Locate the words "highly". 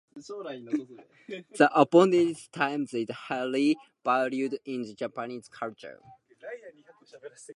3.11-3.77